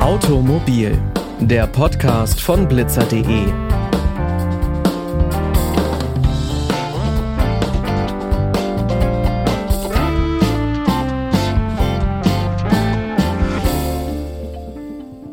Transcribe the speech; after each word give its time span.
Automobil, 0.00 0.98
der 1.40 1.66
Podcast 1.66 2.40
von 2.40 2.66
blitzer.de. 2.66 3.46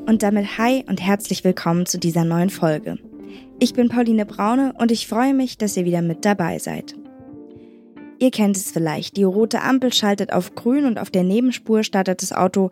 Und 0.06 0.24
damit 0.24 0.58
hi 0.58 0.84
und 0.88 1.02
herzlich 1.02 1.44
willkommen 1.44 1.86
zu 1.86 2.00
dieser 2.00 2.24
neuen 2.24 2.50
Folge. 2.50 2.98
Ich 3.60 3.74
bin 3.74 3.90
Pauline 3.90 4.28
Braune 4.28 4.74
und 4.78 4.92
ich 4.92 5.08
freue 5.08 5.34
mich, 5.34 5.58
dass 5.58 5.76
ihr 5.78 5.86
wieder 5.86 6.04
mit 6.04 6.26
dabei 6.26 6.60
seid. 6.60 6.94
Ihr 8.20 8.30
kennt 8.30 8.56
es 8.56 8.70
vielleicht, 8.70 9.18
die 9.18 9.24
rote 9.24 9.62
Ampel 9.62 9.92
schaltet 9.92 10.32
auf 10.32 10.54
grün 10.54 10.86
und 10.86 11.00
auf 11.00 11.10
der 11.10 11.24
Nebenspur 11.24 11.84
startet 11.84 12.22
das 12.22 12.34
Auto 12.34 12.70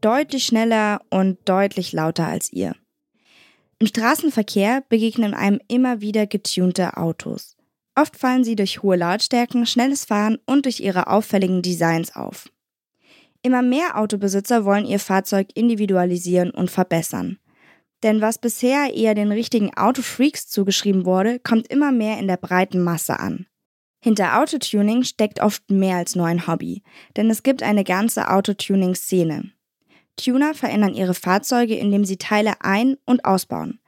deutlich 0.00 0.44
schneller 0.44 1.00
und 1.10 1.38
deutlich 1.44 1.92
lauter 1.92 2.28
als 2.28 2.52
ihr. 2.52 2.76
Im 3.80 3.88
Straßenverkehr 3.88 4.84
begegnen 4.88 5.34
einem 5.34 5.60
immer 5.66 6.00
wieder 6.00 6.28
getunte 6.28 6.96
Autos. 6.96 7.56
Oft 7.96 8.16
fallen 8.16 8.44
sie 8.44 8.54
durch 8.54 8.82
hohe 8.82 8.96
Lautstärken, 8.96 9.66
schnelles 9.66 10.04
Fahren 10.04 10.38
und 10.46 10.66
durch 10.66 10.78
ihre 10.78 11.08
auffälligen 11.08 11.62
Designs 11.62 12.14
auf. 12.14 12.48
Immer 13.42 13.62
mehr 13.62 13.98
Autobesitzer 13.98 14.64
wollen 14.64 14.86
ihr 14.86 15.00
Fahrzeug 15.00 15.48
individualisieren 15.54 16.50
und 16.50 16.70
verbessern. 16.70 17.38
Denn 18.02 18.20
was 18.20 18.38
bisher 18.38 18.94
eher 18.94 19.14
den 19.14 19.32
richtigen 19.32 19.76
Autofreaks 19.76 20.48
zugeschrieben 20.48 21.04
wurde, 21.04 21.40
kommt 21.40 21.68
immer 21.68 21.90
mehr 21.90 22.18
in 22.18 22.28
der 22.28 22.36
breiten 22.36 22.82
Masse 22.82 23.18
an. 23.18 23.46
Hinter 24.00 24.40
Autotuning 24.40 25.02
steckt 25.02 25.40
oft 25.40 25.68
mehr 25.70 25.96
als 25.96 26.14
nur 26.14 26.26
ein 26.26 26.46
Hobby, 26.46 26.82
denn 27.16 27.28
es 27.30 27.42
gibt 27.42 27.64
eine 27.64 27.82
ganze 27.82 28.30
Autotuning-Szene. 28.30 29.50
Tuner 30.16 30.54
verändern 30.54 30.94
ihre 30.94 31.14
Fahrzeuge, 31.14 31.76
indem 31.76 32.04
sie 32.04 32.16
Teile 32.16 32.60
ein- 32.60 32.96
und 33.04 33.24
ausbauen. 33.24 33.80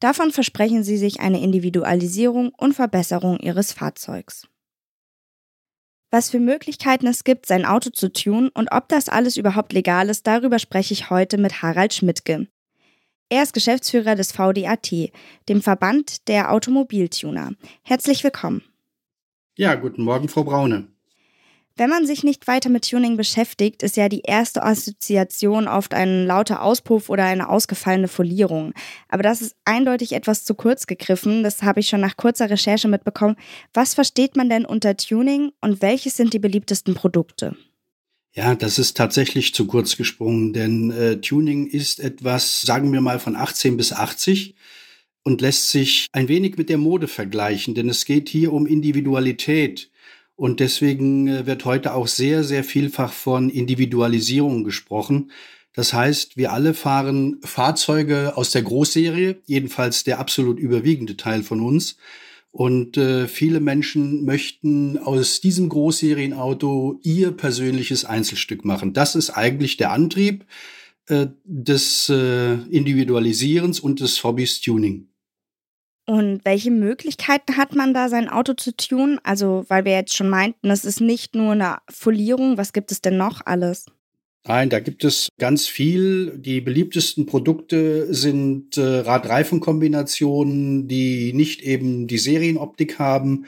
Davon 0.00 0.30
versprechen 0.30 0.84
sie 0.84 0.96
sich 0.96 1.20
eine 1.20 1.40
Individualisierung 1.40 2.50
und 2.56 2.74
Verbesserung 2.74 3.38
ihres 3.38 3.72
Fahrzeugs. 3.72 4.48
Was 6.10 6.30
für 6.30 6.40
Möglichkeiten 6.40 7.06
es 7.06 7.22
gibt, 7.22 7.44
sein 7.44 7.66
Auto 7.66 7.90
zu 7.90 8.10
tunen 8.10 8.48
und 8.48 8.72
ob 8.72 8.88
das 8.88 9.10
alles 9.10 9.36
überhaupt 9.36 9.74
legal 9.74 10.08
ist, 10.08 10.26
darüber 10.26 10.58
spreche 10.58 10.94
ich 10.94 11.10
heute 11.10 11.36
mit 11.36 11.60
Harald 11.60 11.92
Schmidtke. 11.92 12.48
Er 13.30 13.42
ist 13.42 13.52
Geschäftsführer 13.52 14.14
des 14.14 14.32
VDAT, 14.32 15.10
dem 15.50 15.60
Verband 15.60 16.28
der 16.28 16.50
Automobiltuner. 16.50 17.52
Herzlich 17.82 18.24
willkommen. 18.24 18.62
Ja, 19.56 19.74
guten 19.74 20.02
Morgen, 20.02 20.28
Frau 20.28 20.44
Braune. 20.44 20.88
Wenn 21.76 21.90
man 21.90 22.06
sich 22.06 22.24
nicht 22.24 22.48
weiter 22.48 22.70
mit 22.70 22.88
Tuning 22.90 23.16
beschäftigt, 23.16 23.82
ist 23.82 23.96
ja 23.96 24.08
die 24.08 24.22
erste 24.22 24.64
Assoziation 24.64 25.68
oft 25.68 25.94
ein 25.94 26.26
lauter 26.26 26.62
Auspuff 26.62 27.10
oder 27.10 27.24
eine 27.24 27.50
ausgefallene 27.50 28.08
Folierung. 28.08 28.72
Aber 29.08 29.22
das 29.22 29.42
ist 29.42 29.54
eindeutig 29.64 30.12
etwas 30.12 30.44
zu 30.44 30.54
kurz 30.54 30.86
gegriffen. 30.86 31.42
Das 31.42 31.62
habe 31.62 31.80
ich 31.80 31.88
schon 31.88 32.00
nach 32.00 32.16
kurzer 32.16 32.48
Recherche 32.48 32.88
mitbekommen. 32.88 33.36
Was 33.74 33.94
versteht 33.94 34.36
man 34.36 34.48
denn 34.48 34.64
unter 34.64 34.96
Tuning 34.96 35.52
und 35.60 35.82
welches 35.82 36.16
sind 36.16 36.32
die 36.32 36.40
beliebtesten 36.40 36.94
Produkte? 36.94 37.56
Ja, 38.34 38.54
das 38.54 38.78
ist 38.78 38.96
tatsächlich 38.96 39.54
zu 39.54 39.66
kurz 39.66 39.96
gesprungen, 39.96 40.52
denn 40.52 40.90
äh, 40.90 41.20
Tuning 41.20 41.66
ist 41.66 41.98
etwas, 41.98 42.60
sagen 42.60 42.92
wir 42.92 43.00
mal, 43.00 43.18
von 43.18 43.36
18 43.36 43.76
bis 43.76 43.92
80 43.92 44.54
und 45.24 45.40
lässt 45.40 45.70
sich 45.70 46.06
ein 46.12 46.28
wenig 46.28 46.56
mit 46.56 46.68
der 46.68 46.78
Mode 46.78 47.08
vergleichen, 47.08 47.74
denn 47.74 47.88
es 47.88 48.04
geht 48.04 48.28
hier 48.28 48.52
um 48.52 48.66
Individualität. 48.66 49.90
Und 50.36 50.60
deswegen 50.60 51.26
äh, 51.26 51.46
wird 51.46 51.64
heute 51.64 51.94
auch 51.94 52.06
sehr, 52.06 52.44
sehr 52.44 52.64
vielfach 52.64 53.12
von 53.12 53.50
Individualisierung 53.50 54.62
gesprochen. 54.62 55.32
Das 55.74 55.92
heißt, 55.92 56.36
wir 56.36 56.52
alle 56.52 56.74
fahren 56.74 57.40
Fahrzeuge 57.42 58.36
aus 58.36 58.50
der 58.50 58.62
Großserie, 58.62 59.42
jedenfalls 59.46 60.04
der 60.04 60.18
absolut 60.18 60.58
überwiegende 60.58 61.16
Teil 61.16 61.42
von 61.42 61.60
uns. 61.60 61.96
Und 62.50 62.96
äh, 62.96 63.28
viele 63.28 63.60
Menschen 63.60 64.24
möchten 64.24 64.98
aus 64.98 65.40
diesem 65.40 65.68
Großserienauto 65.68 66.98
ihr 67.02 67.32
persönliches 67.32 68.04
Einzelstück 68.04 68.64
machen. 68.64 68.94
Das 68.94 69.14
ist 69.14 69.30
eigentlich 69.30 69.76
der 69.76 69.92
Antrieb 69.92 70.46
äh, 71.08 71.28
des 71.44 72.08
äh, 72.08 72.54
Individualisierens 72.70 73.80
und 73.80 74.00
des 74.00 74.24
Hobbys 74.24 74.60
Tuning. 74.60 75.08
Und 76.06 76.42
welche 76.46 76.70
Möglichkeiten 76.70 77.58
hat 77.58 77.74
man 77.74 77.92
da, 77.92 78.08
sein 78.08 78.30
Auto 78.30 78.54
zu 78.54 78.74
tunen? 78.74 79.20
Also, 79.24 79.66
weil 79.68 79.84
wir 79.84 79.92
jetzt 79.92 80.16
schon 80.16 80.30
meinten, 80.30 80.70
es 80.70 80.86
ist 80.86 81.02
nicht 81.02 81.34
nur 81.34 81.52
eine 81.52 81.78
Folierung. 81.90 82.56
Was 82.56 82.72
gibt 82.72 82.90
es 82.92 83.02
denn 83.02 83.18
noch 83.18 83.42
alles? 83.44 83.84
Nein, 84.48 84.70
da 84.70 84.80
gibt 84.80 85.04
es 85.04 85.28
ganz 85.38 85.66
viel. 85.66 86.38
Die 86.38 86.62
beliebtesten 86.62 87.26
Produkte 87.26 88.12
sind 88.14 88.78
äh, 88.78 89.00
Rad-Reifen-Kombinationen, 89.00 90.88
die 90.88 91.34
nicht 91.34 91.60
eben 91.60 92.06
die 92.06 92.16
Serienoptik 92.16 92.98
haben. 92.98 93.44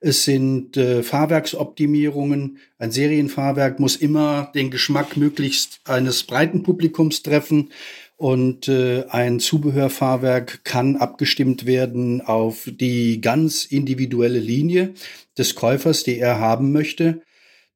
Es 0.00 0.24
sind 0.24 0.76
äh, 0.76 1.04
Fahrwerksoptimierungen. 1.04 2.58
Ein 2.78 2.90
Serienfahrwerk 2.90 3.78
muss 3.78 3.94
immer 3.94 4.50
den 4.52 4.72
Geschmack 4.72 5.16
möglichst 5.16 5.82
eines 5.84 6.24
breiten 6.24 6.64
Publikums 6.64 7.22
treffen 7.22 7.68
und 8.16 8.66
äh, 8.66 9.04
ein 9.08 9.38
Zubehörfahrwerk 9.38 10.64
kann 10.64 10.96
abgestimmt 10.96 11.64
werden 11.64 12.22
auf 12.22 12.68
die 12.68 13.20
ganz 13.20 13.66
individuelle 13.66 14.40
Linie 14.40 14.94
des 15.38 15.54
Käufers, 15.54 16.02
die 16.02 16.18
er 16.18 16.40
haben 16.40 16.72
möchte. 16.72 17.22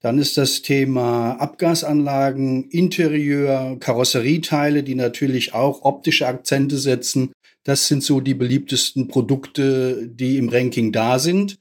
Dann 0.05 0.19
ist 0.19 0.37
das 0.37 0.61
Thema 0.61 1.33
Abgasanlagen, 1.41 2.69
Interieur, 2.69 3.79
Karosserieteile, 3.81 4.83
die 4.83 4.97
natürlich 4.97 5.55
auch 5.55 5.81
optische 5.81 6.27
Akzente 6.27 6.77
setzen. 6.77 7.33
Das 7.63 7.89
sind 7.89 8.03
so 8.03 8.21
die 8.21 8.35
beliebtesten 8.35 9.09
Produkte, 9.09 10.07
die 10.07 10.37
im 10.37 10.51
Ranking 10.51 10.93
da 10.93 11.19
sind. 11.19 11.59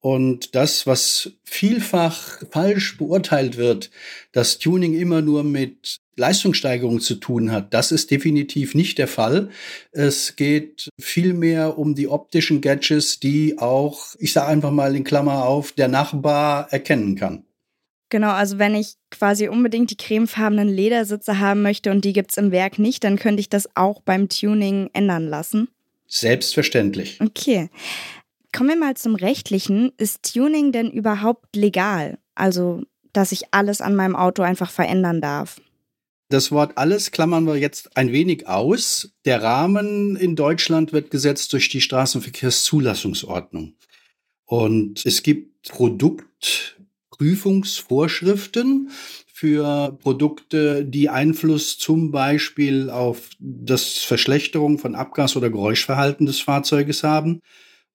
Und 0.00 0.56
das, 0.56 0.88
was 0.88 1.30
vielfach 1.44 2.42
falsch 2.50 2.98
beurteilt 2.98 3.56
wird, 3.56 3.92
dass 4.32 4.58
Tuning 4.58 4.94
immer 4.94 5.22
nur 5.22 5.44
mit 5.44 5.98
Leistungssteigerung 6.16 6.98
zu 6.98 7.14
tun 7.14 7.52
hat, 7.52 7.72
das 7.72 7.92
ist 7.92 8.10
definitiv 8.10 8.74
nicht 8.74 8.98
der 8.98 9.06
Fall. 9.06 9.50
Es 9.92 10.34
geht 10.34 10.88
vielmehr 11.00 11.78
um 11.78 11.94
die 11.94 12.08
optischen 12.08 12.60
Gadgets, 12.60 13.20
die 13.20 13.58
auch, 13.58 14.16
ich 14.18 14.32
sage 14.32 14.48
einfach 14.48 14.72
mal 14.72 14.96
in 14.96 15.04
Klammer 15.04 15.44
auf, 15.44 15.70
der 15.70 15.86
Nachbar 15.86 16.72
erkennen 16.72 17.14
kann. 17.14 17.45
Genau, 18.08 18.30
also 18.30 18.58
wenn 18.58 18.74
ich 18.74 18.94
quasi 19.10 19.48
unbedingt 19.48 19.90
die 19.90 19.96
cremefarbenen 19.96 20.68
Ledersitze 20.68 21.40
haben 21.40 21.62
möchte 21.62 21.90
und 21.90 22.04
die 22.04 22.12
gibt 22.12 22.30
es 22.30 22.36
im 22.36 22.52
Werk 22.52 22.78
nicht, 22.78 23.02
dann 23.02 23.18
könnte 23.18 23.40
ich 23.40 23.48
das 23.48 23.68
auch 23.74 24.00
beim 24.00 24.28
Tuning 24.28 24.90
ändern 24.92 25.26
lassen. 25.26 25.68
Selbstverständlich. 26.06 27.20
Okay. 27.20 27.68
Kommen 28.56 28.70
wir 28.70 28.76
mal 28.76 28.96
zum 28.96 29.16
Rechtlichen. 29.16 29.92
Ist 29.98 30.32
Tuning 30.32 30.70
denn 30.72 30.90
überhaupt 30.90 31.56
legal? 31.56 32.18
Also, 32.34 32.84
dass 33.12 33.32
ich 33.32 33.52
alles 33.52 33.80
an 33.80 33.96
meinem 33.96 34.14
Auto 34.14 34.42
einfach 34.42 34.70
verändern 34.70 35.20
darf? 35.20 35.60
Das 36.28 36.50
Wort 36.50 36.76
alles 36.76 37.10
klammern 37.12 37.46
wir 37.46 37.56
jetzt 37.56 37.96
ein 37.96 38.12
wenig 38.12 38.48
aus. 38.48 39.12
Der 39.24 39.42
Rahmen 39.42 40.16
in 40.16 40.36
Deutschland 40.36 40.92
wird 40.92 41.10
gesetzt 41.10 41.52
durch 41.52 41.68
die 41.68 41.80
Straßenverkehrszulassungsordnung. 41.80 43.74
Und 44.44 45.04
es 45.04 45.22
gibt 45.22 45.68
Produktprüfungsvorschriften 47.16 48.90
für 49.26 49.98
Produkte, 50.00 50.84
die 50.84 51.08
Einfluss 51.08 51.78
zum 51.78 52.10
Beispiel 52.10 52.90
auf 52.90 53.30
das 53.38 53.98
Verschlechterung 53.98 54.78
von 54.78 54.94
Abgas- 54.94 55.36
oder 55.36 55.50
Geräuschverhalten 55.50 56.26
des 56.26 56.40
Fahrzeuges 56.40 57.02
haben 57.02 57.40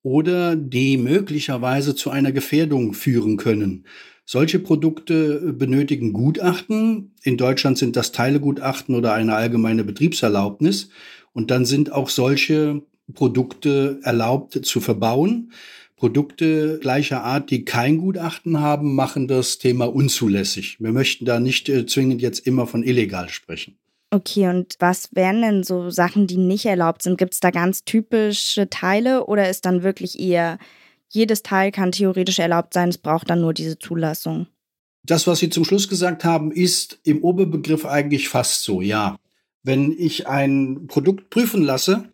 oder 0.03 0.55
die 0.55 0.97
möglicherweise 0.97 1.95
zu 1.95 2.09
einer 2.09 2.31
Gefährdung 2.31 2.93
führen 2.93 3.37
können. 3.37 3.85
Solche 4.25 4.59
Produkte 4.59 5.53
benötigen 5.53 6.13
Gutachten. 6.13 7.15
In 7.23 7.37
Deutschland 7.37 7.77
sind 7.77 7.95
das 7.95 8.11
Teilegutachten 8.11 8.95
oder 8.95 9.13
eine 9.13 9.35
allgemeine 9.35 9.83
Betriebserlaubnis. 9.83 10.89
Und 11.33 11.51
dann 11.51 11.65
sind 11.65 11.91
auch 11.91 12.09
solche 12.09 12.83
Produkte 13.13 13.99
erlaubt 14.03 14.65
zu 14.65 14.79
verbauen. 14.79 15.51
Produkte 16.01 16.79
gleicher 16.79 17.23
Art, 17.23 17.51
die 17.51 17.63
kein 17.63 17.99
Gutachten 17.99 18.59
haben, 18.59 18.95
machen 18.95 19.27
das 19.27 19.59
Thema 19.59 19.85
unzulässig. 19.85 20.77
Wir 20.79 20.91
möchten 20.91 21.25
da 21.25 21.39
nicht 21.39 21.69
äh, 21.69 21.85
zwingend 21.85 22.23
jetzt 22.23 22.47
immer 22.47 22.65
von 22.65 22.81
illegal 22.81 23.29
sprechen. 23.29 23.77
Okay, 24.09 24.47
und 24.47 24.77
was 24.79 25.09
wären 25.13 25.43
denn 25.43 25.63
so 25.63 25.91
Sachen, 25.91 26.25
die 26.25 26.37
nicht 26.37 26.65
erlaubt 26.65 27.03
sind? 27.03 27.19
Gibt 27.19 27.35
es 27.35 27.39
da 27.39 27.51
ganz 27.51 27.83
typische 27.83 28.67
Teile 28.67 29.27
oder 29.27 29.47
ist 29.47 29.67
dann 29.67 29.83
wirklich 29.83 30.19
eher, 30.19 30.57
jedes 31.07 31.43
Teil 31.43 31.71
kann 31.71 31.91
theoretisch 31.91 32.39
erlaubt 32.39 32.73
sein, 32.73 32.89
es 32.89 32.97
braucht 32.97 33.29
dann 33.29 33.41
nur 33.41 33.53
diese 33.53 33.77
Zulassung? 33.77 34.47
Das, 35.03 35.27
was 35.27 35.37
Sie 35.37 35.51
zum 35.51 35.65
Schluss 35.65 35.87
gesagt 35.87 36.23
haben, 36.23 36.51
ist 36.51 36.97
im 37.03 37.23
Oberbegriff 37.23 37.85
eigentlich 37.85 38.27
fast 38.27 38.63
so, 38.63 38.81
ja. 38.81 39.17
Wenn 39.61 39.95
ich 39.95 40.25
ein 40.25 40.87
Produkt 40.87 41.29
prüfen 41.29 41.61
lasse, 41.61 42.11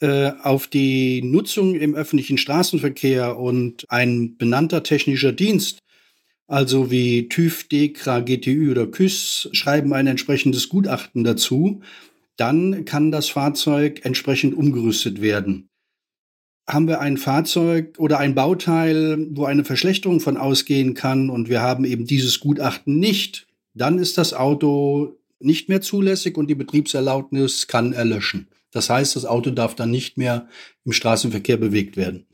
äh, 0.00 0.32
auf 0.42 0.66
die 0.66 1.22
Nutzung 1.22 1.74
im 1.74 1.94
öffentlichen 1.94 2.38
Straßenverkehr 2.38 3.38
und 3.38 3.84
ein 3.88 4.36
benannter 4.36 4.82
technischer 4.82 5.32
Dienst, 5.32 5.80
also 6.46 6.90
wie 6.90 7.28
TÜV, 7.28 7.68
DEKRA, 7.68 8.20
GTÜ 8.20 8.70
oder 8.70 8.86
KÜS, 8.86 9.50
schreiben 9.52 9.92
ein 9.92 10.06
entsprechendes 10.06 10.68
Gutachten 10.68 11.24
dazu, 11.24 11.82
dann 12.36 12.84
kann 12.84 13.10
das 13.10 13.28
Fahrzeug 13.28 14.04
entsprechend 14.04 14.54
umgerüstet 14.54 15.20
werden. 15.20 15.68
Haben 16.66 16.86
wir 16.86 17.00
ein 17.00 17.16
Fahrzeug 17.16 17.98
oder 17.98 18.18
ein 18.18 18.34
Bauteil, 18.34 19.26
wo 19.30 19.44
eine 19.44 19.64
Verschlechterung 19.64 20.20
von 20.20 20.36
ausgehen 20.36 20.94
kann 20.94 21.28
und 21.28 21.48
wir 21.48 21.60
haben 21.60 21.84
eben 21.84 22.06
dieses 22.06 22.40
Gutachten 22.40 22.98
nicht, 22.98 23.46
dann 23.74 23.98
ist 23.98 24.16
das 24.16 24.32
Auto 24.32 25.18
nicht 25.40 25.68
mehr 25.68 25.80
zulässig 25.80 26.36
und 26.36 26.48
die 26.48 26.54
Betriebserlaubnis 26.54 27.66
kann 27.66 27.92
erlöschen. 27.92 28.48
Das 28.78 28.90
heißt, 28.90 29.16
das 29.16 29.24
Auto 29.24 29.50
darf 29.50 29.74
dann 29.74 29.90
nicht 29.90 30.18
mehr 30.18 30.46
im 30.84 30.92
Straßenverkehr 30.92 31.56
bewegt 31.56 31.96
werden. 31.96 32.28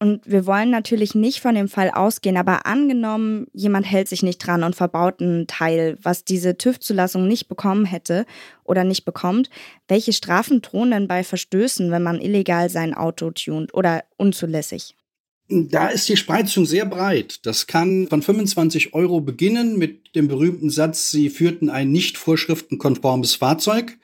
Und 0.00 0.20
wir 0.26 0.44
wollen 0.44 0.68
natürlich 0.68 1.14
nicht 1.14 1.40
von 1.40 1.54
dem 1.54 1.68
Fall 1.68 1.88
ausgehen, 1.88 2.36
aber 2.36 2.66
angenommen, 2.66 3.46
jemand 3.54 3.90
hält 3.90 4.06
sich 4.06 4.22
nicht 4.22 4.36
dran 4.38 4.64
und 4.64 4.76
verbaut 4.76 5.22
ein 5.22 5.46
Teil, 5.46 5.96
was 6.02 6.24
diese 6.24 6.58
TÜV-Zulassung 6.58 7.26
nicht 7.26 7.48
bekommen 7.48 7.86
hätte 7.86 8.26
oder 8.64 8.84
nicht 8.84 9.06
bekommt, 9.06 9.48
welche 9.88 10.12
Strafen 10.12 10.60
drohen 10.60 10.90
denn 10.90 11.08
bei 11.08 11.24
Verstößen, 11.24 11.90
wenn 11.90 12.02
man 12.02 12.20
illegal 12.20 12.68
sein 12.68 12.92
Auto 12.92 13.30
tunt 13.30 13.72
oder 13.72 14.04
unzulässig? 14.18 14.94
Da 15.48 15.88
ist 15.88 16.06
die 16.06 16.18
Spreizung 16.18 16.66
sehr 16.66 16.84
breit. 16.84 17.46
Das 17.46 17.66
kann 17.66 18.08
von 18.08 18.20
25 18.20 18.92
Euro 18.92 19.22
beginnen 19.22 19.78
mit 19.78 20.14
dem 20.16 20.28
berühmten 20.28 20.68
Satz, 20.68 21.10
Sie 21.10 21.30
führten 21.30 21.70
ein 21.70 21.92
nicht 21.92 22.18
vorschriftenkonformes 22.18 23.36
Fahrzeug. 23.36 23.96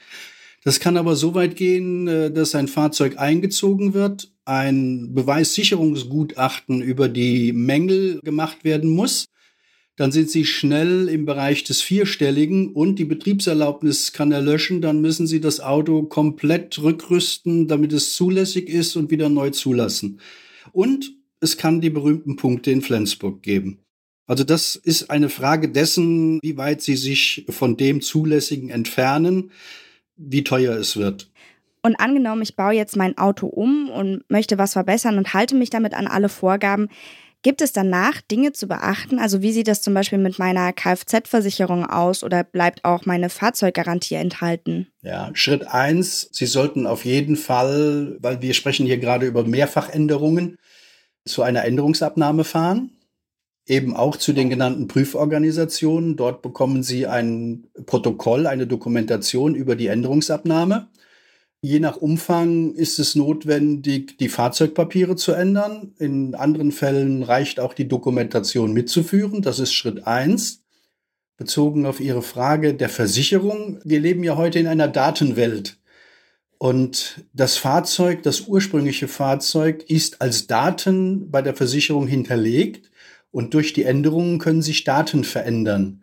Das 0.65 0.81
kann 0.81 0.97
aber 0.97 1.17
so 1.17 1.35
weit 1.35 1.57
gehen, 1.57 2.09
äh, 2.09 2.31
dass 2.31 2.55
ein 2.55 2.69
Fahrzeug 2.69 3.19
eingezogen 3.19 3.95
wird, 3.95 4.33
ein 4.45 5.15
Beweissicherungsgutachten 5.15 6.83
über 6.83 7.09
die 7.09 7.53
Mängel 7.53 8.21
gemacht 8.23 8.65
werden 8.65 8.91
muss. 8.91 9.27
Dann 9.97 10.13
sind 10.13 10.31
Sie 10.31 10.45
schnell 10.45 11.09
im 11.09 11.27
Bereich 11.27 11.65
des 11.65 11.83
Vierstelligen 11.83 12.73
und 12.73 13.01
die 13.01 13.05
Betriebserlaubnis 13.05 14.13
kann 14.13 14.31
erlöschen. 14.31 14.81
Dann 14.81 15.01
müssen 15.01 15.27
Sie 15.27 15.41
das 15.41 15.59
Auto 15.61 16.05
komplett 16.05 16.81
rückrüsten, 16.81 17.67
damit 17.67 17.93
es 17.93 18.15
zulässig 18.15 18.69
ist 18.69 18.95
und 18.95 19.11
wieder 19.11 19.29
neu 19.29 19.51
zulassen. 19.51 20.21
Und 20.73 21.13
es 21.41 21.57
kann 21.57 21.81
die 21.81 21.91
berühmten 21.91 22.37
Punkte 22.37 22.71
in 22.71 22.83
Flensburg 22.83 23.43
geben. 23.43 23.81
Also 24.27 24.45
das 24.45 24.77
ist 24.77 25.11
eine 25.11 25.31
Frage 25.31 25.69
dessen, 25.71 26.39
wie 26.43 26.57
weit 26.57 26.83
Sie 26.83 26.97
sich 26.97 27.47
von 27.49 27.77
dem 27.77 28.01
Zulässigen 28.01 28.71
entfernen, 28.71 29.51
wie 30.19 30.44
teuer 30.44 30.76
es 30.76 30.97
wird. 30.97 31.31
Und 31.82 31.97
angenommen, 32.00 32.43
ich 32.43 32.56
baue 32.56 32.75
jetzt 32.75 32.97
mein 32.97 33.17
Auto 33.17 33.47
um 33.47 33.88
und 33.88 34.29
möchte 34.29 34.59
was 34.59 34.75
verbessern 34.75 35.17
und 35.17 35.32
halte 35.32 35.55
mich 35.55 35.70
damit 35.70 35.94
an 35.94 36.06
alle 36.06 36.29
Vorgaben. 36.29 36.88
Gibt 37.43 37.62
es 37.62 37.73
danach 37.73 38.20
Dinge 38.20 38.53
zu 38.53 38.67
beachten? 38.67 39.20
Also 39.20 39.43
wie 39.43 39.53
sieht 39.53 39.69
das 39.69 39.81
zum 39.81 39.94
Beispiel 39.94 40.19
mit 40.19 40.41
meiner 40.41 40.73
Kfz-Versicherung 40.73 41.87
aus 41.87 42.25
oder 42.25 42.43
bleibt 42.43 42.85
auch 42.85 43.06
meine 43.06 43.31
Fahrzeuggarantie 43.31 44.17
enthalten? 44.17 44.88
Ja, 45.03 45.31
Schritt 45.35 45.69
eins: 45.69 46.29
Sie 46.32 46.47
sollten 46.47 46.87
auf 46.88 47.05
jeden 47.05 47.37
Fall, 47.37 48.17
weil 48.21 48.43
wir 48.43 48.55
sprechen 48.55 48.87
hier 48.87 48.99
gerade 48.99 49.26
über 49.26 49.44
Mehrfachänderungen, 49.44 50.56
zu 51.25 51.43
einer 51.43 51.64
Änderungsabnahme 51.64 52.43
fahren. 52.43 52.98
Eben 53.69 53.94
auch 53.94 54.17
zu 54.17 54.32
den 54.32 54.49
genannten 54.49 54.88
Prüforganisationen. 54.88 56.17
Dort 56.17 56.41
bekommen 56.41 56.82
Sie 56.82 57.06
ein 57.06 57.67
Protokoll, 57.85 58.47
eine 58.47 58.67
Dokumentation 58.67 59.55
über 59.55 59.76
die 59.76 59.88
Änderungsabnahme. 59.88 60.88
Je 61.61 61.79
nach 61.79 61.99
Umfang 61.99 62.73
ist 62.73 62.99
es 62.99 63.15
notwendig, 63.15 64.17
die 64.17 64.31
Fahrzeugpapiere 64.31 65.17
zu 65.17 65.32
ändern. 65.32 65.93
In 65.99 66.35
anderen 66.35 66.73
Fällen 66.73 67.23
reicht 67.23 67.61
auch 67.61 67.75
die 67.75 67.88
Dokumentation 67.88 68.73
mitzuführen. 68.73 69.43
Das 69.43 69.59
ist 69.59 69.75
Schritt 69.75 70.06
eins. 70.06 70.62
Bezogen 71.37 71.85
auf 71.85 72.00
Ihre 72.00 72.23
Frage 72.23 72.73
der 72.73 72.88
Versicherung. 72.88 73.81
Wir 73.85 74.00
leben 74.00 74.25
ja 74.25 74.37
heute 74.37 74.59
in 74.61 74.67
einer 74.67 74.88
Datenwelt. 74.88 75.79
Und 76.56 77.25
das 77.35 77.59
Fahrzeug, 77.59 78.23
das 78.23 78.43
ursprüngliche 78.43 79.09
Fahrzeug, 79.09 79.85
ist 79.91 80.23
als 80.23 80.47
Daten 80.47 81.31
bei 81.31 81.43
der 81.43 81.55
Versicherung 81.55 82.06
hinterlegt. 82.06 82.88
Und 83.31 83.55
durch 83.55 83.73
die 83.73 83.85
Änderungen 83.85 84.39
können 84.39 84.63
sich 84.63 84.85
Daten 84.85 85.25
verändern. 85.25 86.03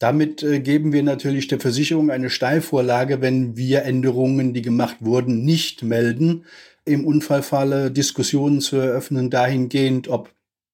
Damit 0.00 0.42
äh, 0.42 0.60
geben 0.60 0.92
wir 0.92 1.02
natürlich 1.02 1.46
der 1.46 1.60
Versicherung 1.60 2.10
eine 2.10 2.30
Steilvorlage, 2.30 3.20
wenn 3.20 3.56
wir 3.56 3.82
Änderungen, 3.82 4.54
die 4.54 4.62
gemacht 4.62 4.96
wurden, 5.00 5.44
nicht 5.44 5.82
melden. 5.82 6.46
Im 6.86 7.06
Unfallfalle 7.06 7.90
Diskussionen 7.90 8.60
zu 8.60 8.76
eröffnen 8.76 9.28
dahingehend, 9.28 10.08
ob 10.08 10.32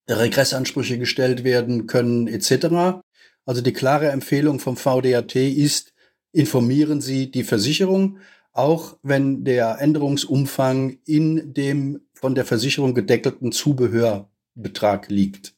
Regressansprüche 0.08 0.98
gestellt 0.98 1.42
werden 1.42 1.88
können 1.88 2.28
etc. 2.28 3.00
Also 3.44 3.62
die 3.62 3.72
klare 3.72 4.10
Empfehlung 4.10 4.60
vom 4.60 4.76
VDAT 4.76 5.34
ist, 5.34 5.92
informieren 6.30 7.00
Sie 7.00 7.28
die 7.30 7.42
Versicherung, 7.42 8.18
auch 8.52 8.96
wenn 9.02 9.42
der 9.44 9.80
Änderungsumfang 9.80 10.98
in 11.04 11.52
dem 11.52 12.02
von 12.14 12.36
der 12.36 12.44
Versicherung 12.44 12.94
gedeckelten 12.94 13.50
Zubehörbetrag 13.50 15.08
liegt. 15.08 15.55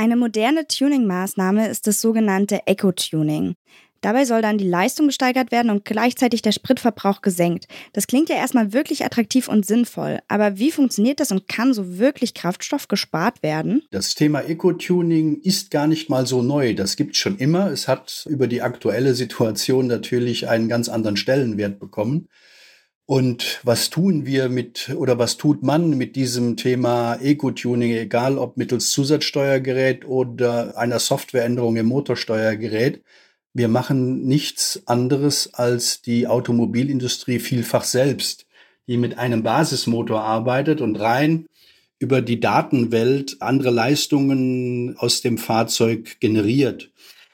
Eine 0.00 0.16
moderne 0.16 0.66
Tuning-Maßnahme 0.66 1.68
ist 1.68 1.86
das 1.86 2.00
sogenannte 2.00 2.66
Eco-Tuning. 2.66 3.52
Dabei 4.00 4.24
soll 4.24 4.40
dann 4.40 4.56
die 4.56 4.66
Leistung 4.66 5.08
gesteigert 5.08 5.52
werden 5.52 5.70
und 5.70 5.84
gleichzeitig 5.84 6.40
der 6.40 6.52
Spritverbrauch 6.52 7.20
gesenkt. 7.20 7.68
Das 7.92 8.06
klingt 8.06 8.30
ja 8.30 8.36
erstmal 8.36 8.72
wirklich 8.72 9.04
attraktiv 9.04 9.46
und 9.46 9.66
sinnvoll, 9.66 10.20
aber 10.26 10.56
wie 10.56 10.70
funktioniert 10.70 11.20
das 11.20 11.32
und 11.32 11.48
kann 11.48 11.74
so 11.74 11.98
wirklich 11.98 12.32
Kraftstoff 12.32 12.88
gespart 12.88 13.42
werden? 13.42 13.82
Das 13.90 14.14
Thema 14.14 14.40
Eco-Tuning 14.40 15.42
ist 15.42 15.70
gar 15.70 15.86
nicht 15.86 16.08
mal 16.08 16.26
so 16.26 16.40
neu. 16.40 16.72
Das 16.72 16.96
gibt 16.96 17.12
es 17.12 17.18
schon 17.18 17.36
immer. 17.36 17.70
Es 17.70 17.86
hat 17.86 18.24
über 18.26 18.46
die 18.46 18.62
aktuelle 18.62 19.12
Situation 19.12 19.86
natürlich 19.86 20.48
einen 20.48 20.70
ganz 20.70 20.88
anderen 20.88 21.18
Stellenwert 21.18 21.78
bekommen. 21.78 22.26
Und 23.10 23.58
was 23.64 23.90
tun 23.90 24.24
wir 24.24 24.48
mit 24.48 24.94
oder 24.96 25.18
was 25.18 25.36
tut 25.36 25.64
man 25.64 25.98
mit 25.98 26.14
diesem 26.14 26.56
Thema 26.56 27.16
Eco-Tuning, 27.16 27.90
egal 27.90 28.38
ob 28.38 28.56
mittels 28.56 28.92
Zusatzsteuergerät 28.92 30.06
oder 30.06 30.78
einer 30.78 31.00
Softwareänderung 31.00 31.74
im 31.74 31.86
Motorsteuergerät? 31.86 33.02
Wir 33.52 33.66
machen 33.66 34.28
nichts 34.28 34.84
anderes 34.86 35.52
als 35.54 36.02
die 36.02 36.28
Automobilindustrie 36.28 37.40
vielfach 37.40 37.82
selbst, 37.82 38.46
die 38.86 38.96
mit 38.96 39.18
einem 39.18 39.42
Basismotor 39.42 40.20
arbeitet 40.20 40.80
und 40.80 40.94
rein 40.94 41.46
über 41.98 42.22
die 42.22 42.38
Datenwelt 42.38 43.38
andere 43.42 43.70
Leistungen 43.70 44.94
aus 44.98 45.20
dem 45.20 45.36
Fahrzeug 45.36 46.20
generiert. 46.20 46.92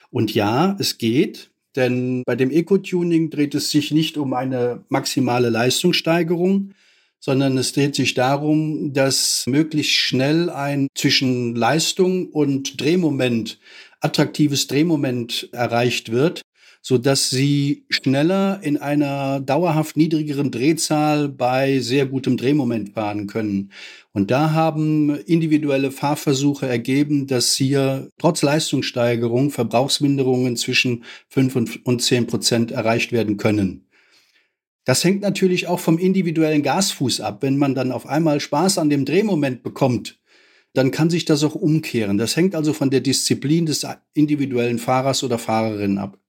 Und 0.09 0.33
ja, 0.35 0.75
es 0.81 0.97
geht. 0.97 1.51
Denn 1.77 2.23
bei 2.25 2.35
dem 2.35 2.51
Eco-Tuning 2.51 3.31
dreht 3.31 3.55
es 3.55 3.71
sich 3.71 3.91
nicht 3.91 4.17
um 4.17 4.33
eine 4.33 4.85
maximale 4.89 5.51
Leistungssteigerung, 5.51 6.73
sondern 7.21 7.59
es 7.59 7.73
dreht 7.73 7.95
sich 7.95 8.15
darum, 8.15 8.93
dass 8.93 9.45
möglichst 9.47 9.93
schnell 9.93 10.49
ein 10.51 10.89
zwischen 10.95 11.55
Leistung 11.55 12.29
und 12.29 12.81
Drehmoment, 12.81 13.59
attraktives 14.01 14.67
Drehmoment 14.67 15.49
erreicht 15.53 16.13
wird, 16.13 16.43
so 16.89 16.99
dass 16.99 17.31
sie 17.31 17.85
schneller 17.91 18.61
in 18.63 18.77
einer 18.77 19.41
dauerhaft 19.41 19.97
niedrigeren 19.97 20.53
Drehzahl 20.53 21.29
bei 21.29 21.81
sehr 21.81 22.07
gutem 22.07 22.37
Drehmoment 22.37 22.91
fahren 22.91 23.27
können. 23.27 23.73
Und 24.13 24.31
da 24.31 24.53
haben 24.53 25.11
individuelle 25.11 25.91
Fahrversuche 25.91 26.69
ergeben, 26.69 27.27
dass 27.27 27.57
hier 27.57 28.09
trotz 28.19 28.43
Leistungssteigerung 28.43 29.51
Verbrauchsminderungen 29.51 30.55
zwischen 30.57 31.03
5 31.31 31.81
und 31.83 32.03
10 32.03 32.29
Prozent 32.29 32.71
erreicht 32.71 33.11
werden 33.11 33.37
können. 33.37 33.89
Das 34.85 35.03
hängt 35.03 35.23
natürlich 35.23 35.67
auch 35.67 35.81
vom 35.81 35.99
individuellen 35.99 36.63
Gasfuß 36.63 37.21
ab. 37.21 37.39
Wenn 37.43 37.59
man 37.59 37.75
dann 37.75 37.91
auf 37.91 38.07
einmal 38.07 38.39
Spaß 38.39 38.79
an 38.79 38.91
dem 38.91 39.05
Drehmoment 39.05 39.65
bekommt, 39.65 40.21
dann 40.73 40.93
kann 40.93 41.11
sich 41.11 41.25
das 41.25 41.43
auch 41.43 41.57
umkehren. 41.57 42.17
Das 42.17 42.37
hängt 42.37 42.55
also 42.55 42.73
von 42.73 42.91
der 42.91 43.01
Disziplin 43.01 43.67
des 43.67 43.85
individuellen 44.15 44.79
Fahrers 44.79 45.25
oder 45.25 45.39
Fahrerin 45.39 45.99
ab. 45.99 46.21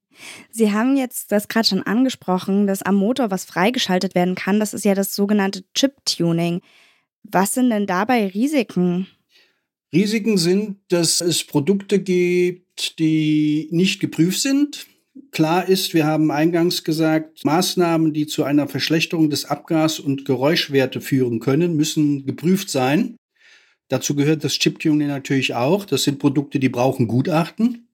Sie 0.49 0.71
haben 0.71 0.97
jetzt 0.97 1.31
das 1.31 1.47
gerade 1.47 1.67
schon 1.67 1.83
angesprochen, 1.83 2.67
dass 2.67 2.81
am 2.81 2.95
Motor 2.95 3.31
was 3.31 3.45
freigeschaltet 3.45 4.15
werden 4.15 4.35
kann. 4.35 4.59
Das 4.59 4.73
ist 4.73 4.85
ja 4.85 4.95
das 4.95 5.15
sogenannte 5.15 5.63
Chip-Tuning. 5.73 6.61
Was 7.23 7.53
sind 7.53 7.69
denn 7.69 7.87
dabei 7.87 8.27
Risiken? 8.27 9.07
Risiken 9.93 10.37
sind, 10.37 10.77
dass 10.89 11.21
es 11.21 11.43
Produkte 11.43 11.99
gibt, 11.99 12.99
die 12.99 13.67
nicht 13.71 13.99
geprüft 13.99 14.41
sind. 14.41 14.87
Klar 15.31 15.67
ist, 15.67 15.93
wir 15.93 16.05
haben 16.05 16.31
eingangs 16.31 16.83
gesagt, 16.83 17.43
Maßnahmen, 17.43 18.13
die 18.13 18.27
zu 18.27 18.43
einer 18.43 18.67
Verschlechterung 18.67 19.29
des 19.29 19.45
Abgas- 19.45 19.99
und 19.99 20.25
Geräuschwerte 20.25 21.01
führen 21.01 21.39
können, 21.39 21.75
müssen 21.75 22.25
geprüft 22.25 22.69
sein. 22.69 23.17
Dazu 23.87 24.15
gehört 24.15 24.43
das 24.43 24.53
Chiptuning 24.53 25.07
natürlich 25.07 25.53
auch. 25.53 25.85
Das 25.85 26.03
sind 26.03 26.19
Produkte, 26.19 26.59
die 26.59 26.69
brauchen 26.69 27.07
Gutachten. 27.07 27.86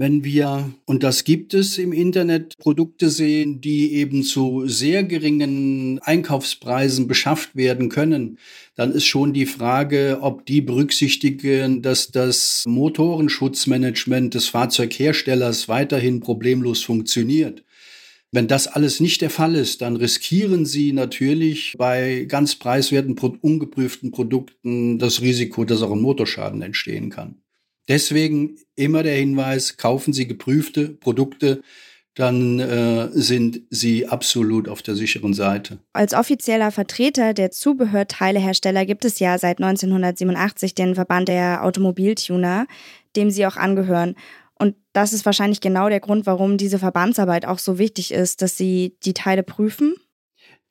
Wenn 0.00 0.22
wir, 0.22 0.72
und 0.86 1.02
das 1.02 1.24
gibt 1.24 1.54
es 1.54 1.76
im 1.76 1.92
Internet, 1.92 2.56
Produkte 2.58 3.10
sehen, 3.10 3.60
die 3.60 3.94
eben 3.94 4.22
zu 4.22 4.68
sehr 4.68 5.02
geringen 5.02 5.98
Einkaufspreisen 5.98 7.08
beschafft 7.08 7.56
werden 7.56 7.88
können, 7.88 8.38
dann 8.76 8.92
ist 8.92 9.06
schon 9.06 9.32
die 9.32 9.44
Frage, 9.44 10.18
ob 10.20 10.46
die 10.46 10.60
berücksichtigen, 10.60 11.82
dass 11.82 12.12
das 12.12 12.62
Motorenschutzmanagement 12.68 14.34
des 14.34 14.46
Fahrzeugherstellers 14.46 15.66
weiterhin 15.66 16.20
problemlos 16.20 16.84
funktioniert. 16.84 17.64
Wenn 18.30 18.46
das 18.46 18.68
alles 18.68 19.00
nicht 19.00 19.20
der 19.20 19.30
Fall 19.30 19.56
ist, 19.56 19.80
dann 19.80 19.96
riskieren 19.96 20.64
Sie 20.64 20.92
natürlich 20.92 21.74
bei 21.76 22.24
ganz 22.28 22.54
preiswerten, 22.54 23.18
ungeprüften 23.18 24.12
Produkten 24.12 25.00
das 25.00 25.22
Risiko, 25.22 25.64
dass 25.64 25.82
auch 25.82 25.90
ein 25.90 26.00
Motorschaden 26.00 26.62
entstehen 26.62 27.10
kann. 27.10 27.42
Deswegen 27.88 28.58
immer 28.76 29.02
der 29.02 29.16
Hinweis, 29.16 29.76
kaufen 29.76 30.12
Sie 30.12 30.28
geprüfte 30.28 30.88
Produkte, 30.88 31.62
dann 32.14 32.58
äh, 32.58 33.08
sind 33.12 33.62
Sie 33.70 34.08
absolut 34.08 34.68
auf 34.68 34.82
der 34.82 34.96
sicheren 34.96 35.34
Seite. 35.34 35.78
Als 35.92 36.14
offizieller 36.14 36.72
Vertreter 36.72 37.32
der 37.32 37.50
Zubehörteilehersteller 37.52 38.84
gibt 38.86 39.04
es 39.04 39.20
ja 39.20 39.38
seit 39.38 39.58
1987 39.58 40.74
den 40.74 40.96
Verband 40.96 41.28
der 41.28 41.64
Automobiltuner, 41.64 42.66
dem 43.14 43.30
Sie 43.30 43.46
auch 43.46 43.56
angehören. 43.56 44.16
Und 44.58 44.74
das 44.92 45.12
ist 45.12 45.24
wahrscheinlich 45.24 45.60
genau 45.60 45.88
der 45.88 46.00
Grund, 46.00 46.26
warum 46.26 46.56
diese 46.56 46.80
Verbandsarbeit 46.80 47.46
auch 47.46 47.60
so 47.60 47.78
wichtig 47.78 48.12
ist, 48.12 48.42
dass 48.42 48.56
Sie 48.56 48.96
die 49.04 49.14
Teile 49.14 49.44
prüfen 49.44 49.94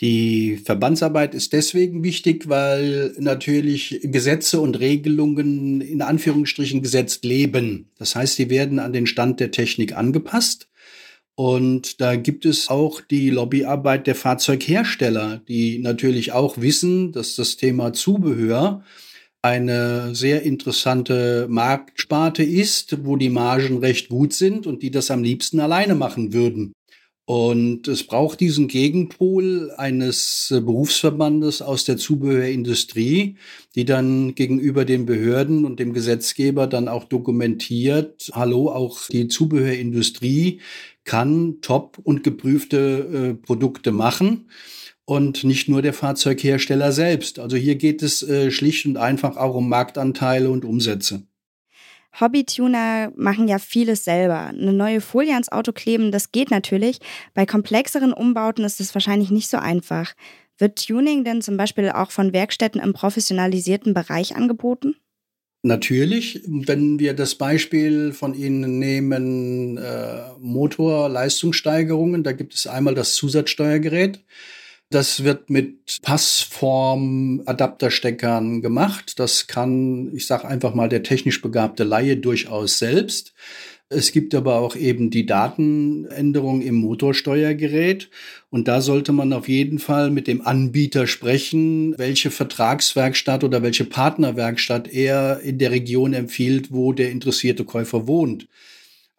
die 0.02 0.58
Verbandsarbeit 0.58 1.34
ist 1.34 1.54
deswegen 1.54 2.04
wichtig, 2.04 2.48
weil 2.48 3.16
natürlich 3.18 4.00
Gesetze 4.04 4.60
und 4.60 4.80
Regelungen 4.80 5.82
in 5.82 6.04
Anführungsstrichen 6.04 6.84
gesetzt 6.84 7.26
leben. 7.26 7.90
Das 7.98 8.16
heißt, 8.16 8.38
die 8.38 8.52
werden 8.52 8.78
an 8.78 8.94
den 8.94 9.08
Stand 9.08 9.40
der 9.40 9.50
Technik 9.50 9.98
angepasst. 9.98 10.68
Und 11.34 12.00
da 12.02 12.16
gibt 12.16 12.46
es 12.46 12.70
auch 12.70 13.02
die 13.02 13.30
Lobbyarbeit 13.30 14.08
der 14.08 14.16
Fahrzeughersteller, 14.16 15.42
die 15.48 15.80
natürlich 15.80 16.32
auch 16.32 16.60
wissen, 16.60 17.12
dass 17.12 17.36
das 17.36 17.58
Thema 17.58 17.94
Zubehör 17.94 18.84
eine 19.42 20.14
sehr 20.16 20.44
interessante 20.44 21.48
Marktsparte 21.50 22.44
ist, 22.44 23.06
wo 23.06 23.16
die 23.18 23.30
Margen 23.30 23.78
recht 23.78 24.10
gut 24.10 24.34
sind 24.34 24.68
und 24.68 24.84
die 24.84 24.92
das 24.92 25.12
am 25.12 25.24
liebsten 25.24 25.60
alleine 25.60 25.96
machen 25.96 26.34
würden. 26.34 26.74
Und 27.30 27.90
es 27.90 28.06
braucht 28.06 28.40
diesen 28.40 28.70
Gegenpol 28.70 29.74
eines 29.76 30.50
äh, 30.50 30.62
Berufsverbandes 30.62 31.62
aus 31.62 31.84
der 31.84 31.98
Zubehörindustrie, 31.98 33.36
die 33.76 33.84
dann 33.84 34.34
gegenüber 34.34 34.86
den 34.86 35.06
Behörden 35.06 35.66
und 35.66 35.78
dem 35.82 35.92
Gesetzgeber 35.92 36.68
dann 36.68 36.88
auch 36.88 37.04
dokumentiert, 37.04 38.32
hallo, 38.32 38.70
auch 38.72 39.10
die 39.10 39.28
Zubehörindustrie 39.28 40.62
kann 41.04 41.58
top 41.60 42.00
und 42.02 42.24
geprüfte 42.24 42.78
äh, 42.78 43.34
Produkte 43.34 43.92
machen 43.92 44.50
und 45.04 45.44
nicht 45.44 45.68
nur 45.68 45.82
der 45.82 45.94
Fahrzeughersteller 45.94 46.94
selbst. 46.94 47.40
Also 47.40 47.58
hier 47.58 47.76
geht 47.76 48.04
es 48.04 48.24
äh, 48.24 48.52
schlicht 48.52 48.86
und 48.86 48.96
einfach 48.96 49.36
auch 49.36 49.56
um 49.56 49.68
Marktanteile 49.68 50.50
und 50.50 50.64
Umsätze. 50.64 51.28
Hobbytuner 52.20 53.12
machen 53.16 53.48
ja 53.48 53.60
vieles 53.60 54.04
selber. 54.04 54.48
Eine 54.48 54.74
neue 54.74 55.02
Folie 55.02 55.34
ans 55.34 55.52
Auto 55.52 55.72
kleben, 55.72 56.12
das 56.12 56.32
geht 56.32 56.52
natürlich. 56.52 57.00
Bei 57.34 57.46
komplexeren 57.46 58.14
Umbauten 58.14 58.64
ist 58.64 58.80
es 58.80 58.94
wahrscheinlich 58.96 59.32
nicht 59.32 59.50
so 59.50 59.58
einfach. 59.58 60.14
Wird 60.58 60.86
Tuning 60.88 61.24
denn 61.24 61.42
zum 61.42 61.58
Beispiel 61.58 61.90
auch 61.90 62.12
von 62.12 62.34
Werkstätten 62.34 62.82
im 62.82 62.94
professionalisierten 62.94 63.94
Bereich 63.94 64.36
angeboten? 64.36 64.96
Natürlich, 65.64 66.42
wenn 66.46 67.00
wir 67.00 67.14
das 67.14 67.36
Beispiel 67.36 68.14
von 68.14 68.34
Ihnen 68.34 68.80
nehmen, 68.80 69.78
äh, 69.78 70.22
Motorleistungssteigerungen, 70.40 72.24
da 72.24 72.32
gibt 72.32 72.54
es 72.54 72.68
einmal 72.68 72.96
das 72.96 73.16
Zusatzsteuergerät. 73.16 74.24
Das 74.90 75.26
wird 75.26 75.50
mit 75.50 75.98
Passform-Adaptersteckern 76.02 78.62
gemacht. 78.62 79.20
Das 79.20 79.48
kann, 79.48 80.16
ich 80.16 80.28
sage 80.28 80.48
einfach 80.48 80.74
mal, 80.74 80.88
der 80.88 81.04
technisch 81.04 81.42
begabte 81.42 81.84
Laie 81.84 82.16
durchaus 82.16 82.80
selbst. 82.80 83.34
Es 83.90 84.14
gibt 84.14 84.34
aber 84.34 84.60
auch 84.60 84.78
eben 84.78 85.10
die 85.10 85.26
Datenänderung 85.26 86.62
im 86.62 86.76
Motorsteuergerät. 86.76 88.10
Und 88.50 88.70
da 88.70 88.80
sollte 88.80 89.12
man 89.12 89.34
auf 89.34 89.50
jeden 89.50 89.80
Fall 89.80 90.10
mit 90.10 90.28
dem 90.28 90.46
Anbieter 90.46 91.06
sprechen, 91.06 91.94
welche 91.98 92.32
Vertragswerkstatt 92.32 93.44
oder 93.44 93.62
welche 93.64 93.86
Partnerwerkstatt 93.86 94.88
er 94.88 95.42
in 95.42 95.58
der 95.58 95.72
Region 95.72 96.14
empfiehlt, 96.14 96.72
wo 96.72 96.94
der 96.94 97.12
interessierte 97.12 97.66
Käufer 97.66 98.08
wohnt. 98.08 98.48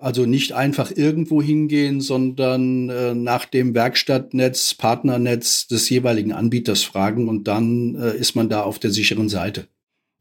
Also 0.00 0.26
nicht 0.26 0.52
einfach 0.52 0.92
irgendwo 0.94 1.42
hingehen, 1.42 2.00
sondern 2.00 2.88
äh, 2.88 3.14
nach 3.14 3.46
dem 3.46 3.74
Werkstattnetz, 3.74 4.74
Partnernetz 4.74 5.66
des 5.66 5.90
jeweiligen 5.90 6.32
Anbieters 6.32 6.84
fragen 6.84 7.28
und 7.28 7.48
dann 7.48 7.96
äh, 7.96 8.16
ist 8.16 8.36
man 8.36 8.48
da 8.48 8.62
auf 8.62 8.78
der 8.78 8.92
sicheren 8.92 9.28
Seite. 9.28 9.66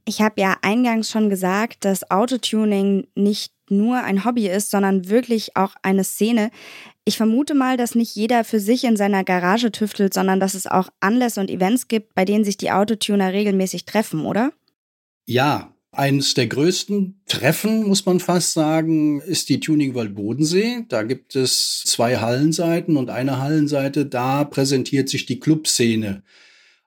Ich 0.05 0.22
habe 0.22 0.41
ja 0.41 0.57
eingangs 0.63 1.12
schon 1.12 1.29
gesagt, 1.29 1.86
dass 1.86 2.10
Autotuning 2.10 3.07
nicht 3.13 3.53
nur 3.69 4.01
ein 4.01 4.25
Hobby 4.25 4.48
ist, 4.48 4.72
sondern 4.72 5.10
wirklich 5.10 5.55
auch 5.55 5.75
eine 5.84 6.03
Szene. 6.03 6.50
Ich 7.05 7.17
vermute 7.17 7.53
mal, 7.53 7.77
dass 7.77 7.93
nicht 7.93 8.15
jeder 8.15 8.43
für 8.43 8.60
sich 8.60 8.84
in 8.84 8.98
seiner 8.98 9.24
Garage 9.24 9.72
tüftelt, 9.72 10.13
sondern 10.13 10.39
dass 10.39 10.55
es 10.55 10.65
auch 10.65 10.89
Anlässe 11.01 11.39
und 11.39 11.51
Events 11.51 11.88
gibt, 11.88 12.15
bei 12.15 12.25
denen 12.25 12.46
sich 12.46 12.57
die 12.57 12.72
Autotuner 12.72 13.31
regelmäßig 13.31 13.86
treffen, 13.86 14.25
oder? 14.25 14.51
Ja, 15.25 15.74
eines 15.98 16.34
der 16.36 16.48
größten 16.48 17.20
Treffen, 17.25 17.88
muss 17.88 18.06
man 18.06 18.20
fast 18.20 18.54
sagen, 18.54 19.20
ist 19.22 19.50
die 19.50 19.60
Tuning 19.60 19.96
World 19.96 20.16
Bodensee. 20.16 20.86
Da 20.89 21.04
gibt 21.04 21.36
es 21.36 21.84
zwei 21.86 22.18
Hallenseiten 22.18 22.98
und 22.98 23.10
eine 23.10 23.39
Hallenseite, 23.39 24.06
da 24.06 24.44
präsentiert 24.44 25.10
sich 25.10 25.25
die 25.25 25.39
Clubszene. 25.39 26.24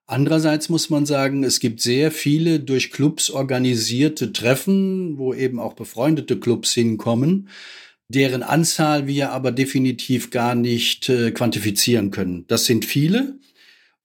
Andererseits 0.06 0.68
muss 0.68 0.90
man 0.90 1.06
sagen, 1.06 1.44
es 1.44 1.60
gibt 1.60 1.80
sehr 1.80 2.10
viele 2.10 2.60
durch 2.60 2.90
Clubs 2.90 3.30
organisierte 3.30 4.32
Treffen, 4.32 5.18
wo 5.18 5.34
eben 5.34 5.60
auch 5.60 5.74
befreundete 5.74 6.38
Clubs 6.38 6.72
hinkommen, 6.72 7.48
deren 8.08 8.42
Anzahl 8.42 9.06
wir 9.06 9.30
aber 9.30 9.52
definitiv 9.52 10.30
gar 10.30 10.54
nicht 10.54 11.08
äh, 11.08 11.30
quantifizieren 11.30 12.10
können. 12.10 12.44
Das 12.48 12.64
sind 12.64 12.84
viele. 12.84 13.38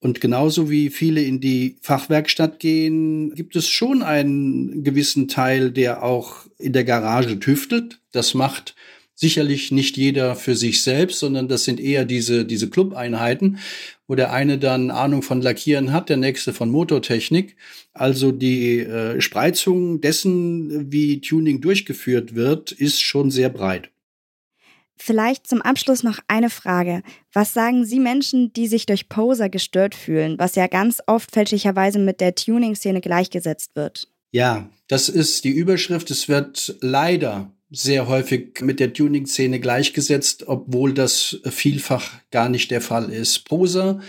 Und 0.05 0.21
genauso 0.21 0.69
wie 0.69 0.91
viele 0.91 1.23
in 1.23 1.39
die 1.39 1.77
Fachwerkstatt 1.81 2.59
gehen, 2.59 3.33
gibt 3.33 3.55
es 3.55 3.67
schon 3.67 4.03
einen 4.03 4.83
gewissen 4.83 5.27
Teil, 5.27 5.71
der 5.71 6.03
auch 6.03 6.45
in 6.59 6.73
der 6.73 6.83
Garage 6.83 7.39
tüftelt. 7.39 7.99
Das 8.11 8.35
macht 8.35 8.75
sicherlich 9.15 9.71
nicht 9.71 9.97
jeder 9.97 10.35
für 10.35 10.55
sich 10.55 10.83
selbst, 10.83 11.17
sondern 11.17 11.47
das 11.47 11.63
sind 11.63 11.79
eher 11.79 12.05
diese, 12.05 12.45
diese 12.45 12.69
Club-Einheiten, 12.69 13.57
wo 14.07 14.13
der 14.13 14.31
eine 14.31 14.59
dann 14.59 14.91
Ahnung 14.91 15.23
von 15.23 15.41
Lackieren 15.41 15.91
hat, 15.91 16.09
der 16.09 16.17
nächste 16.17 16.53
von 16.53 16.69
Motortechnik. 16.69 17.55
Also 17.93 18.31
die 18.31 18.81
äh, 18.81 19.19
Spreizung 19.19 20.01
dessen, 20.01 20.91
wie 20.91 21.19
Tuning 21.19 21.61
durchgeführt 21.61 22.35
wird, 22.35 22.71
ist 22.71 23.01
schon 23.01 23.31
sehr 23.31 23.49
breit. 23.49 23.89
Vielleicht 24.97 25.47
zum 25.47 25.61
Abschluss 25.61 26.03
noch 26.03 26.19
eine 26.27 26.49
Frage. 26.49 27.03
Was 27.33 27.53
sagen 27.53 27.85
Sie 27.85 27.99
Menschen, 27.99 28.53
die 28.53 28.67
sich 28.67 28.85
durch 28.85 29.09
Poser 29.09 29.49
gestört 29.49 29.93
fühlen, 29.93 30.39
was 30.39 30.55
ja 30.55 30.67
ganz 30.67 31.01
oft 31.05 31.31
fälschlicherweise 31.31 31.99
mit 31.99 32.21
der 32.21 32.35
Tuning-Szene 32.35 33.01
gleichgesetzt 33.01 33.75
wird? 33.75 34.07
Ja, 34.31 34.69
das 34.87 35.09
ist 35.09 35.43
die 35.43 35.51
Überschrift. 35.51 36.11
Es 36.11 36.29
wird 36.29 36.77
leider 36.81 37.51
sehr 37.71 38.07
häufig 38.07 38.61
mit 38.61 38.79
der 38.79 38.93
Tuning-Szene 38.93 39.59
gleichgesetzt, 39.59 40.47
obwohl 40.47 40.93
das 40.93 41.39
vielfach 41.45 42.11
gar 42.31 42.49
nicht 42.49 42.71
der 42.71 42.81
Fall 42.81 43.11
ist. 43.11 43.45
Poser 43.45 44.01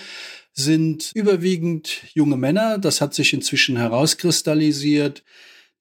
sind 0.53 1.11
überwiegend 1.15 2.03
junge 2.15 2.37
Männer. 2.37 2.79
Das 2.79 3.01
hat 3.01 3.15
sich 3.15 3.33
inzwischen 3.33 3.77
herauskristallisiert 3.77 5.23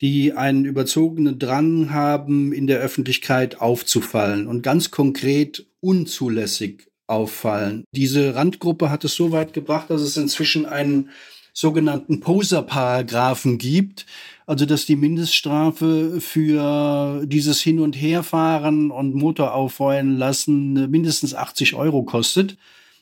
die 0.01 0.33
einen 0.33 0.65
überzogenen 0.65 1.39
Drang 1.39 1.91
haben, 1.91 2.51
in 2.51 2.67
der 2.67 2.79
Öffentlichkeit 2.79 3.61
aufzufallen 3.61 4.47
und 4.47 4.61
ganz 4.61 4.91
konkret 4.91 5.65
unzulässig 5.79 6.87
auffallen. 7.07 7.85
Diese 7.91 8.35
Randgruppe 8.35 8.89
hat 8.89 9.03
es 9.05 9.15
so 9.15 9.31
weit 9.31 9.53
gebracht, 9.53 9.89
dass 9.89 10.01
es 10.01 10.17
inzwischen 10.17 10.65
einen 10.65 11.09
sogenannten 11.53 12.19
Poser-Paragraphen 12.19 13.57
gibt, 13.57 14.05
also 14.45 14.65
dass 14.65 14.85
die 14.85 14.97
Mindeststrafe 14.97 16.19
für 16.19 17.25
dieses 17.25 17.61
Hin- 17.61 17.79
und 17.79 17.93
Herfahren 17.93 18.91
und 18.91 19.15
Motor 19.15 19.53
aufheulen 19.53 20.17
lassen 20.17 20.89
mindestens 20.91 21.33
80 21.33 21.75
Euro 21.75 22.03
kostet. 22.03 22.57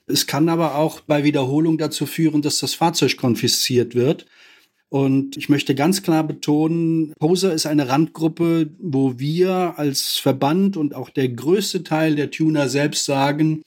Es 0.05 0.27
kann 0.27 0.49
aber 0.49 0.75
auch 0.75 0.99
bei 1.01 1.23
Wiederholung 1.23 1.77
dazu 1.77 2.05
führen, 2.05 2.41
dass 2.41 2.59
das 2.59 2.75
Fahrzeug 2.75 3.17
konfisziert 3.17 3.95
wird. 3.95 4.25
Und 4.93 5.37
ich 5.37 5.49
möchte 5.49 5.73
ganz 5.73 6.03
klar 6.03 6.23
betonen, 6.23 7.13
Poser 7.17 7.51
ist 7.51 7.65
eine 7.65 7.89
Randgruppe, 7.89 8.69
wo 8.77 9.17
wir 9.17 9.73
als 9.77 10.19
Verband 10.19 10.77
und 10.77 10.93
auch 10.93 11.09
der 11.09 11.29
größte 11.29 11.83
Teil 11.83 12.13
der 12.15 12.29
Tuner 12.29 12.69
selbst 12.69 13.05
sagen, 13.05 13.63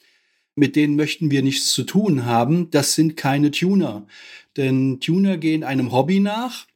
mit 0.54 0.76
denen 0.76 0.94
möchten 0.94 1.32
wir 1.32 1.42
nichts 1.42 1.72
zu 1.72 1.82
tun 1.82 2.26
haben. 2.26 2.70
Das 2.70 2.94
sind 2.94 3.16
keine 3.16 3.50
Tuner. 3.50 4.06
Denn 4.56 5.00
Tuner 5.00 5.36
gehen 5.36 5.64
einem 5.64 5.90
Hobby 5.90 6.20
nach, 6.20 6.68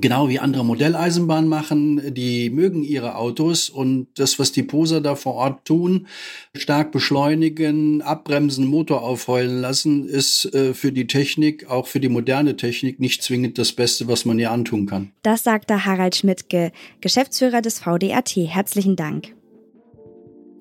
genau 0.00 0.28
wie 0.28 0.38
andere 0.38 0.64
Modelleisenbahn 0.64 1.48
machen. 1.48 2.14
Die 2.14 2.50
mögen 2.50 2.82
ihre 2.82 3.16
Autos 3.16 3.68
und 3.68 4.08
das, 4.16 4.38
was 4.38 4.52
die 4.52 4.62
Poser 4.62 5.00
da 5.00 5.14
vor 5.14 5.34
Ort 5.34 5.64
tun, 5.64 6.06
stark 6.54 6.92
beschleunigen, 6.92 8.02
abbremsen, 8.02 8.66
Motor 8.66 9.02
aufheulen 9.02 9.60
lassen, 9.60 10.06
ist 10.06 10.52
äh, 10.54 10.74
für 10.74 10.92
die 10.92 11.06
Technik, 11.06 11.68
auch 11.68 11.86
für 11.86 12.00
die 12.00 12.08
moderne 12.08 12.56
Technik, 12.56 13.00
nicht 13.00 13.22
zwingend 13.22 13.58
das 13.58 13.72
Beste, 13.72 14.08
was 14.08 14.24
man 14.24 14.38
ihr 14.38 14.50
antun 14.50 14.86
kann. 14.86 15.12
Das 15.22 15.44
sagte 15.44 15.84
Harald 15.84 16.16
Schmidtke, 16.16 16.72
Geschäftsführer 17.00 17.62
des 17.62 17.80
VDAT. 17.80 18.36
Herzlichen 18.36 18.96
Dank. 18.96 19.34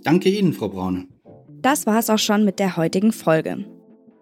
Danke 0.03 0.29
Ihnen, 0.29 0.53
Frau 0.53 0.69
Braune. 0.69 1.07
Das 1.61 1.87
war 1.87 1.97
es 1.97 2.09
auch 2.09 2.19
schon 2.19 2.45
mit 2.45 2.59
der 2.59 2.77
heutigen 2.77 3.11
Folge. 3.11 3.65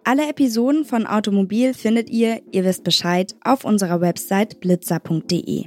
Alle 0.05 0.29
Episoden 0.29 0.83
von 0.83 1.07
Automobil 1.07 1.73
findet 1.73 2.09
ihr, 2.09 2.41
ihr 2.51 2.65
wisst 2.65 2.83
Bescheid, 2.83 3.35
auf 3.43 3.63
unserer 3.63 4.01
Website 4.01 4.59
blitzer.de. 4.59 5.65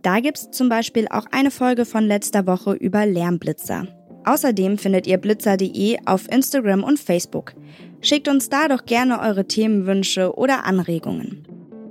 Da 0.00 0.20
gibt's 0.20 0.50
zum 0.50 0.70
Beispiel 0.70 1.06
auch 1.10 1.26
eine 1.32 1.50
Folge 1.50 1.84
von 1.84 2.06
letzter 2.06 2.46
Woche 2.46 2.72
über 2.72 3.04
Lärmblitzer. 3.04 3.86
Außerdem 4.24 4.78
findet 4.78 5.06
ihr 5.06 5.18
blitzer.de 5.18 5.98
auf 6.06 6.30
Instagram 6.32 6.82
und 6.82 6.98
Facebook. 6.98 7.54
Schickt 8.00 8.28
uns 8.28 8.48
da 8.48 8.68
doch 8.68 8.86
gerne 8.86 9.20
eure 9.20 9.46
Themenwünsche 9.46 10.34
oder 10.36 10.64
Anregungen. 10.64 11.46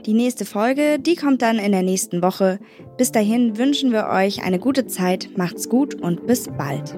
Die 0.07 0.13
nächste 0.13 0.46
Folge, 0.46 0.98
die 1.00 1.15
kommt 1.15 1.43
dann 1.43 1.60
in 1.60 1.74
der 1.74 1.84
nächsten 1.84 2.24
Woche. 2.24 2.60
Bis 2.98 3.12
dahin 3.12 3.57
wünschen 3.57 3.91
wir 3.91 4.07
euch 4.07 4.43
eine 4.43 4.57
gute 4.57 4.88
Zeit, 4.88 5.29
macht's 5.36 5.69
gut 5.69 5.93
und 5.96 6.25
bis 6.25 6.48
bald. 6.57 6.98